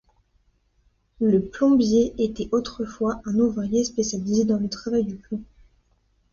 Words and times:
Le 1.19 1.39
plombier 1.39 2.15
était 2.17 2.49
autrefois 2.51 3.21
un 3.27 3.35
ouvrier 3.37 3.83
spécialisé 3.83 4.45
dans 4.45 4.57
le 4.57 4.67
travail 4.67 5.03
du 5.05 5.15
plomb. 5.17 5.43